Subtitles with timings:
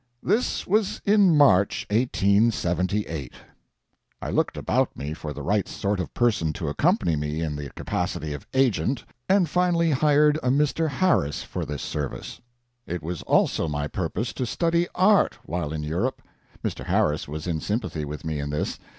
[0.23, 3.33] This was in March, 1878.
[4.19, 7.69] I looked about me for the right sort of person to accompany me in the
[7.75, 10.89] capacity of agent, and finally hired a Mr.
[10.89, 12.41] Harris for this service.
[12.87, 16.23] It was also my purpose to study art while in Europe.
[16.63, 16.83] Mr.
[16.85, 18.79] Harris was in sympathy with me in this.